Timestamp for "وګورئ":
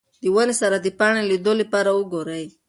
1.93-2.45